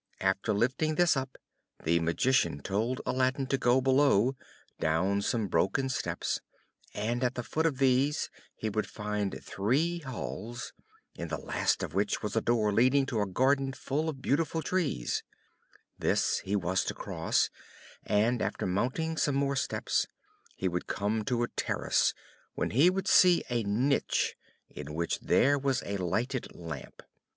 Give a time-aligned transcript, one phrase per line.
[0.19, 1.37] After lifting this up,
[1.83, 4.35] the Magician told Aladdin to go below,
[4.79, 6.39] down some broken steps,
[6.95, 10.73] and at the foot of these he would find three halls,
[11.13, 14.63] in the last of which was a door leading to a garden full of beautiful
[14.63, 15.21] trees;
[15.99, 17.51] this he was to cross,
[18.03, 20.07] and after mounting some more steps,
[20.55, 22.15] he would come to a terrace,
[22.55, 24.35] when he would see a niche,
[24.67, 27.03] in which there was a lighted Lamp.